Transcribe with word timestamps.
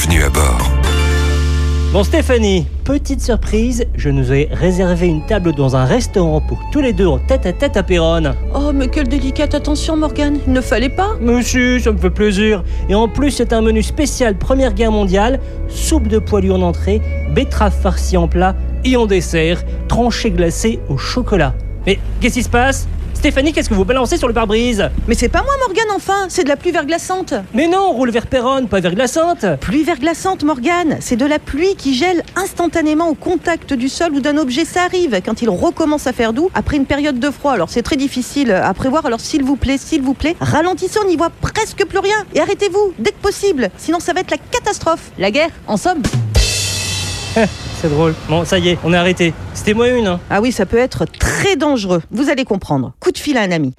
bienvenue 0.00 0.22
à 0.24 0.30
bord. 0.30 0.70
Bon 1.92 2.02
Stéphanie, 2.04 2.66
petite 2.84 3.20
surprise, 3.20 3.84
je 3.94 4.08
nous 4.08 4.32
ai 4.32 4.48
réservé 4.50 5.08
une 5.08 5.26
table 5.26 5.52
dans 5.52 5.76
un 5.76 5.84
restaurant 5.84 6.40
pour 6.40 6.58
tous 6.72 6.80
les 6.80 6.92
deux 6.94 7.06
en 7.06 7.18
tête 7.18 7.44
à 7.44 7.52
tête 7.52 7.76
à 7.76 7.82
Péronne. 7.82 8.34
Oh, 8.54 8.72
mais 8.72 8.88
quelle 8.88 9.08
délicate 9.08 9.54
attention, 9.54 9.96
Morgane. 9.96 10.38
Il 10.46 10.52
ne 10.52 10.60
fallait 10.62 10.88
pas. 10.88 11.16
Monsieur, 11.20 11.80
ça 11.80 11.92
me 11.92 11.98
fait 11.98 12.10
plaisir. 12.10 12.62
Et 12.88 12.94
en 12.94 13.08
plus, 13.08 13.32
c'est 13.32 13.52
un 13.52 13.60
menu 13.60 13.82
spécial 13.82 14.38
Première 14.38 14.72
Guerre 14.72 14.92
mondiale, 14.92 15.38
soupe 15.68 16.08
de 16.08 16.18
poilu 16.18 16.50
en 16.50 16.62
entrée, 16.62 17.02
betterave 17.34 17.74
farcie 17.78 18.16
en 18.16 18.28
plat 18.28 18.56
et 18.84 18.96
en 18.96 19.04
dessert, 19.04 19.62
tranchée 19.88 20.30
glacée 20.30 20.78
au 20.88 20.96
chocolat. 20.96 21.54
Mais 21.86 21.98
qu'est-ce 22.20 22.34
qui 22.34 22.42
se 22.42 22.48
passe? 22.48 22.88
Stéphanie, 23.20 23.52
qu'est-ce 23.52 23.68
que 23.68 23.74
vous 23.74 23.84
balancez 23.84 24.16
sur 24.16 24.28
le 24.28 24.32
pare-brise? 24.32 24.88
Mais 25.06 25.14
c'est 25.14 25.28
pas 25.28 25.42
moi, 25.42 25.52
Morgane, 25.66 25.94
enfin. 25.94 26.24
C'est 26.30 26.42
de 26.42 26.48
la 26.48 26.56
pluie 26.56 26.70
verglaçante. 26.70 27.34
Mais 27.52 27.68
non, 27.68 27.90
on 27.90 27.92
roule 27.92 28.10
vers 28.10 28.26
Péronne, 28.26 28.66
pas 28.66 28.80
verglaçante. 28.80 29.44
Pluie 29.60 29.82
verglaçante, 29.82 30.42
Morgane. 30.42 30.96
C'est 31.00 31.16
de 31.16 31.26
la 31.26 31.38
pluie 31.38 31.74
qui 31.76 31.94
gèle 31.94 32.22
instantanément 32.34 33.10
au 33.10 33.14
contact 33.14 33.74
du 33.74 33.90
sol 33.90 34.14
ou 34.14 34.20
d'un 34.20 34.38
objet. 34.38 34.64
Ça 34.64 34.84
arrive 34.84 35.20
quand 35.22 35.42
il 35.42 35.50
recommence 35.50 36.06
à 36.06 36.14
faire 36.14 36.32
doux 36.32 36.50
après 36.54 36.78
une 36.78 36.86
période 36.86 37.20
de 37.20 37.30
froid. 37.30 37.52
Alors 37.52 37.68
c'est 37.68 37.82
très 37.82 37.96
difficile 37.96 38.52
à 38.52 38.72
prévoir. 38.72 39.04
Alors 39.04 39.20
s'il 39.20 39.44
vous 39.44 39.56
plaît, 39.56 39.76
s'il 39.76 40.00
vous 40.00 40.14
plaît, 40.14 40.34
ralentissez, 40.40 40.98
on 41.04 41.06
n'y 41.06 41.16
voit 41.18 41.30
presque 41.42 41.84
plus 41.84 41.98
rien. 41.98 42.16
Et 42.34 42.40
arrêtez-vous 42.40 42.94
dès 42.98 43.10
que 43.10 43.20
possible. 43.20 43.68
Sinon 43.76 44.00
ça 44.00 44.14
va 44.14 44.20
être 44.20 44.30
la 44.30 44.38
catastrophe. 44.38 45.10
La 45.18 45.30
guerre, 45.30 45.50
en 45.66 45.76
somme. 45.76 46.00
C'est 47.80 47.88
drôle. 47.88 48.14
Bon, 48.28 48.44
ça 48.44 48.58
y 48.58 48.70
est, 48.70 48.78
on 48.84 48.92
est 48.92 48.96
arrêté. 48.96 49.32
C'était 49.54 49.74
moi 49.74 49.88
une. 49.88 50.06
hein. 50.06 50.20
Ah 50.30 50.40
oui, 50.40 50.52
ça 50.52 50.66
peut 50.66 50.76
être 50.78 51.04
très 51.06 51.56
dangereux. 51.56 52.02
Vous 52.10 52.28
allez 52.28 52.44
comprendre. 52.44 52.92
Coup 53.00 53.12
de 53.12 53.18
fil 53.18 53.36
à 53.36 53.42
un 53.42 53.50
ami. 53.52 53.74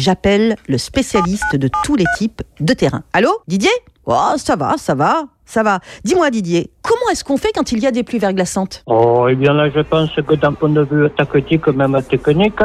J'appelle 0.00 0.56
le 0.68 0.78
spécialiste 0.78 1.56
de 1.56 1.68
tous 1.84 1.96
les 1.96 2.04
types 2.16 2.42
de 2.60 2.72
terrain. 2.72 3.02
Allô, 3.12 3.30
Didier? 3.48 3.70
Oh, 4.06 4.32
ça 4.36 4.56
va, 4.56 4.76
ça 4.78 4.94
va, 4.94 5.24
ça 5.48 5.62
va. 5.62 5.80
Dis-moi, 6.04 6.30
Didier, 6.30 6.70
comment 6.82 7.08
est-ce 7.10 7.24
qu'on 7.24 7.38
fait 7.38 7.52
quand 7.54 7.72
il 7.72 7.78
y 7.78 7.86
a 7.86 7.90
des 7.90 8.02
pluies 8.02 8.18
verglaçantes? 8.18 8.82
Oh, 8.86 9.26
eh 9.30 9.34
bien 9.34 9.54
là, 9.54 9.70
je 9.74 9.80
pense 9.80 10.14
que 10.14 10.34
d'un 10.34 10.52
point 10.52 10.68
de 10.68 10.82
vue 10.82 11.08
tactique, 11.16 11.66
même 11.68 11.98
technique, 12.02 12.60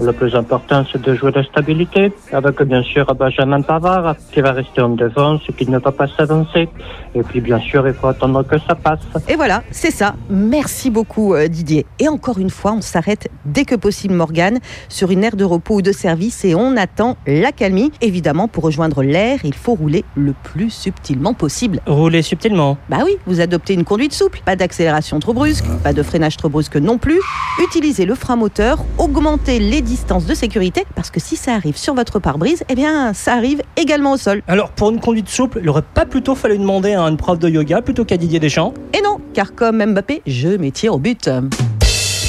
le 0.00 0.12
plus 0.12 0.34
important, 0.34 0.84
c'est 0.90 1.02
de 1.02 1.14
jouer 1.14 1.32
la 1.34 1.42
stabilité, 1.42 2.12
avec 2.32 2.62
bien 2.62 2.82
sûr 2.82 3.04
Benjamin 3.14 3.60
Pavard, 3.62 4.14
qui 4.32 4.40
va 4.40 4.52
rester 4.52 4.80
en 4.80 4.90
défense, 4.90 5.42
qui 5.58 5.68
ne 5.68 5.78
va 5.78 5.92
pas 5.92 6.06
s'avancer. 6.06 6.68
Et 7.14 7.22
puis, 7.22 7.40
bien 7.40 7.58
sûr, 7.58 7.86
il 7.86 7.94
faut 7.94 8.06
attendre 8.06 8.44
que 8.44 8.56
ça 8.60 8.76
passe. 8.76 9.00
Et 9.28 9.34
voilà, 9.34 9.62
c'est 9.72 9.90
ça. 9.90 10.14
Merci 10.30 10.88
beaucoup, 10.90 11.34
euh, 11.34 11.48
Didier. 11.48 11.84
Et 11.98 12.08
encore 12.08 12.38
une 12.38 12.50
fois, 12.50 12.72
on 12.72 12.80
s'arrête 12.80 13.28
dès 13.44 13.64
que 13.64 13.74
possible, 13.74 14.14
Morgane, 14.14 14.60
sur 14.88 15.10
une 15.10 15.24
aire 15.24 15.36
de 15.36 15.44
repos 15.44 15.76
ou 15.76 15.82
de 15.82 15.92
service 15.92 16.44
et 16.44 16.54
on 16.54 16.76
attend 16.76 17.16
l'accalmie. 17.26 17.90
Évidemment, 18.00 18.46
pour 18.46 18.64
rejoindre 18.64 19.02
l'air, 19.02 19.40
il 19.44 19.54
faut 19.54 19.74
rouler 19.74 20.04
le 20.14 20.34
plus 20.44 20.70
subtilement 20.70 21.34
possible. 21.34 21.80
Rouler 21.86 22.19
subtilement. 22.22 22.78
Bah 22.88 22.98
oui, 23.04 23.16
vous 23.26 23.40
adoptez 23.40 23.74
une 23.74 23.84
conduite 23.84 24.12
souple, 24.12 24.40
pas 24.44 24.56
d'accélération 24.56 25.18
trop 25.20 25.32
brusque, 25.32 25.64
pas 25.82 25.92
de 25.92 26.02
freinage 26.02 26.36
trop 26.36 26.48
brusque 26.48 26.76
non 26.76 26.98
plus. 26.98 27.20
Utilisez 27.62 28.04
le 28.04 28.14
frein 28.14 28.36
moteur, 28.36 28.78
augmentez 28.98 29.58
les 29.58 29.80
distances 29.82 30.26
de 30.26 30.34
sécurité, 30.34 30.84
parce 30.94 31.10
que 31.10 31.20
si 31.20 31.36
ça 31.36 31.54
arrive 31.54 31.76
sur 31.76 31.94
votre 31.94 32.18
pare-brise, 32.18 32.64
eh 32.68 32.74
bien, 32.74 33.12
ça 33.14 33.34
arrive 33.34 33.62
également 33.76 34.12
au 34.12 34.16
sol. 34.16 34.42
Alors, 34.48 34.70
pour 34.70 34.90
une 34.90 35.00
conduite 35.00 35.28
souple, 35.28 35.60
il 35.62 35.68
aurait 35.68 35.82
pas 35.82 36.06
plutôt 36.06 36.34
fallu 36.34 36.58
demander 36.58 36.94
à 36.94 37.02
une 37.02 37.16
prof 37.16 37.38
de 37.38 37.48
yoga 37.48 37.82
plutôt 37.82 38.04
qu'à 38.04 38.16
Didier 38.16 38.40
Deschamps? 38.40 38.74
Et 38.96 39.02
non, 39.02 39.18
car 39.34 39.54
comme 39.54 39.84
Mbappé, 39.84 40.22
je 40.26 40.48
m'y 40.48 40.72
tire 40.72 40.94
au 40.94 40.98
but. 40.98 41.30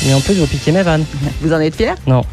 Et 0.08 0.14
en 0.14 0.22
plus, 0.22 0.34
vous 0.36 0.48
piquez 0.48 0.72
mes 0.72 0.84
vannes. 0.84 1.06
Vous 1.42 1.54
en 1.54 1.60
êtes 1.60 1.76
fiers? 1.76 1.94
Non. 2.08 2.24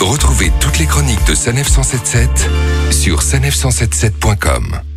Retrouvez 0.00 0.52
toutes 0.60 0.78
les 0.78 0.86
chroniques 0.86 1.26
de 1.26 1.34
Sanef 1.34 1.68
177 1.68 2.50
sur 2.90 3.20
sanef177.com. 3.20 4.95